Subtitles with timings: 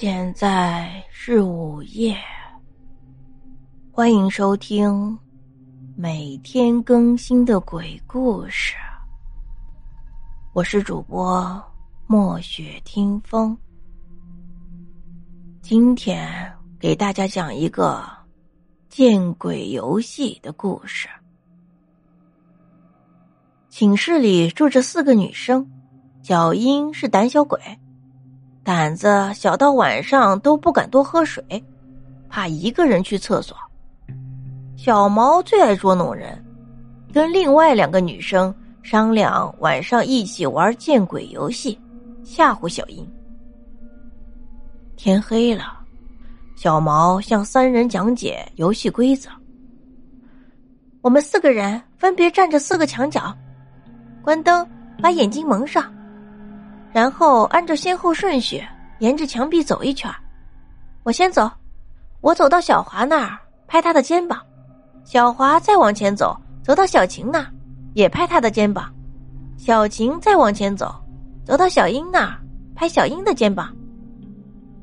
[0.00, 2.16] 现在是午夜，
[3.90, 5.18] 欢迎收听
[5.96, 8.76] 每天更新的鬼故事。
[10.52, 11.60] 我是主播
[12.06, 13.58] 墨雪听风，
[15.62, 16.30] 今天
[16.78, 18.08] 给大家讲一个
[18.88, 21.08] 见鬼游戏的故事。
[23.68, 25.68] 寝室里住着四个女生，
[26.22, 27.60] 小英是胆小鬼。
[28.68, 31.42] 胆子小到晚上都不敢多喝水，
[32.28, 33.56] 怕一个人去厕所。
[34.76, 36.44] 小毛最爱捉弄人，
[37.10, 41.80] 跟另外两个女生商量晚上一起玩见鬼游戏，
[42.22, 43.10] 吓唬小英。
[44.98, 45.78] 天黑了，
[46.54, 49.30] 小毛向三人讲解游戏规则：
[51.00, 53.34] 我们四个人分别站着四个墙角，
[54.20, 54.68] 关灯，
[55.00, 55.90] 把眼睛蒙上。
[56.98, 58.60] 然后按照先后顺序，
[58.98, 60.12] 沿着墙壁走一圈。
[61.04, 61.48] 我先走，
[62.20, 64.42] 我走到小华那儿，拍他的肩膀。
[65.04, 67.46] 小华再往前走，走到小晴那儿，
[67.94, 68.92] 也拍他的肩膀。
[69.56, 70.92] 小晴再往前走，
[71.44, 72.36] 走到小英那儿，
[72.74, 73.72] 拍小英的肩膀。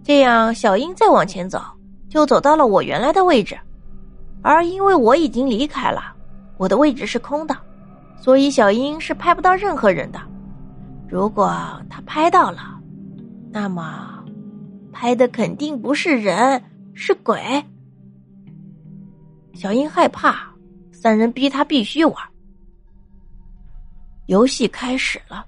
[0.02, 1.62] 这样，小英再往前走，
[2.08, 3.60] 就走到了我原来的位置。
[4.42, 6.16] 而因为我已经离开了，
[6.56, 7.54] 我的位置是空的，
[8.16, 10.22] 所以小英是拍不到任何人的。
[11.16, 11.48] 如果
[11.90, 12.78] 他拍到了，
[13.50, 14.22] 那么
[14.92, 16.62] 拍的肯定不是人，
[16.94, 17.42] 是鬼。
[19.54, 20.54] 小英害怕，
[20.92, 22.16] 三人逼他必须玩。
[24.26, 25.46] 游戏开始了，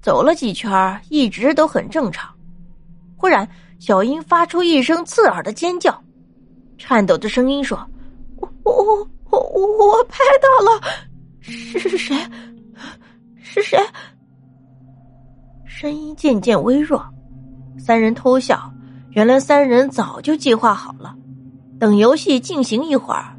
[0.00, 2.32] 走了几圈，一直都很正常。
[3.16, 3.48] 忽然，
[3.80, 6.00] 小英发出一声刺耳的尖叫，
[6.78, 7.76] 颤抖的声音说
[8.38, 8.72] ：“我我
[9.32, 10.80] 我我我拍到了，
[11.40, 12.16] 是谁？
[13.42, 13.76] 是谁？”
[15.78, 17.04] 声音渐渐微弱，
[17.78, 18.72] 三人偷笑。
[19.10, 21.14] 原来三人早就计划好了，
[21.78, 23.36] 等游戏进行一会儿，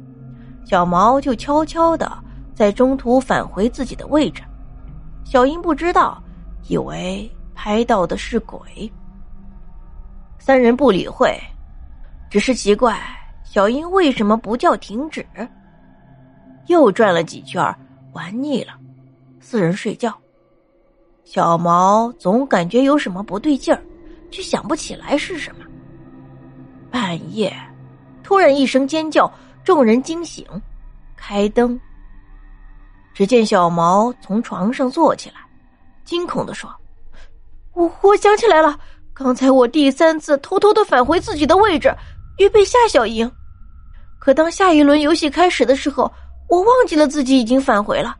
[0.64, 2.16] 小毛就悄悄的
[2.54, 4.40] 在中途返回自己的位置。
[5.24, 6.22] 小英不知道，
[6.68, 8.60] 以为拍到的是鬼。
[10.38, 11.36] 三人不理会，
[12.30, 13.00] 只是奇怪
[13.42, 15.26] 小英为什么不叫停止。
[16.68, 17.60] 又转了几圈，
[18.12, 18.74] 玩腻了，
[19.40, 20.16] 四人睡觉。
[21.30, 23.82] 小毛总感觉有什么不对劲儿，
[24.30, 25.64] 却想不起来是什么。
[26.90, 27.54] 半夜，
[28.22, 29.30] 突然一声尖叫，
[29.62, 30.46] 众人惊醒，
[31.18, 31.78] 开灯。
[33.12, 35.34] 只见小毛从床上坐起来，
[36.02, 36.74] 惊恐的说
[37.76, 38.78] ：“我我想起来了，
[39.12, 41.94] 刚才我第三次偷偷的返回自己的位置，
[42.38, 43.30] 预备吓小英。
[44.18, 46.10] 可当下一轮游戏开始的时候，
[46.48, 48.16] 我忘记了自己已经返回了。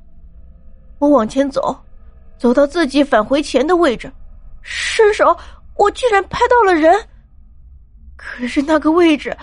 [0.99, 1.75] 我往前走。”
[2.39, 4.11] 走到自己返回前的位置，
[4.63, 5.37] 伸手，
[5.77, 6.97] 我居然拍到了人。
[8.17, 9.37] 可是那个位置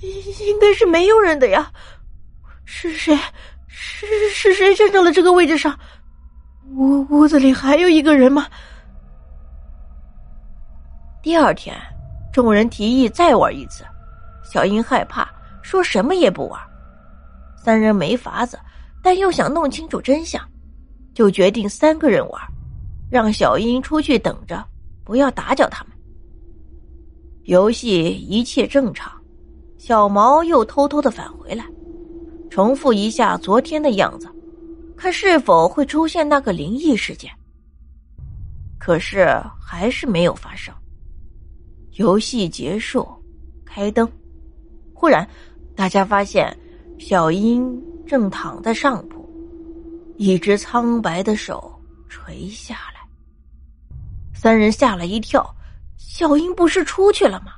[0.00, 1.70] 应该是没有人的呀，
[2.64, 3.18] 是谁？
[3.68, 5.78] 是是谁站到了这个位置上？
[6.74, 8.46] 屋屋子里还有一个人吗？
[11.22, 11.76] 第二天，
[12.32, 13.84] 众人提议再玩一次，
[14.42, 15.28] 小英害怕，
[15.62, 16.60] 说什么也不玩。
[17.56, 18.58] 三人没法子，
[19.02, 20.42] 但又想弄清楚真相。
[21.14, 22.40] 就决定三个人玩，
[23.10, 24.64] 让小英出去等着，
[25.04, 25.92] 不要打搅他们。
[27.44, 29.12] 游戏一切正常，
[29.78, 31.66] 小毛又偷偷的返回来，
[32.50, 34.28] 重复一下昨天的样子，
[34.96, 37.30] 看是否会出现那个灵异事件。
[38.78, 39.28] 可是
[39.60, 40.74] 还是没有发生。
[41.92, 43.06] 游戏结束，
[43.64, 44.10] 开灯，
[44.94, 45.28] 忽然，
[45.76, 46.56] 大家发现
[46.98, 49.21] 小英正躺在上铺。
[50.22, 51.76] 一只苍白的手
[52.08, 53.00] 垂下来，
[54.32, 55.44] 三人吓了一跳。
[55.96, 57.54] 小英不是出去了吗？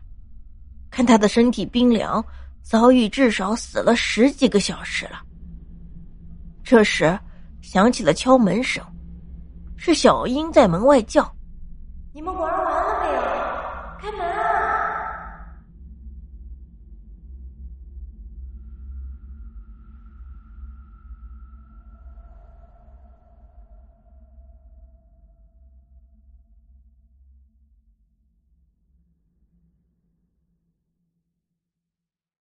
[0.90, 2.24] 看他的身体冰凉，
[2.62, 5.20] 早已至少死了十几个小时了。
[6.62, 7.18] 这时
[7.60, 8.82] 响起了敲门声，
[9.76, 11.30] 是小英在门外叫
[12.14, 14.10] ：“你们玩完了没有？
[14.10, 14.26] 开门！”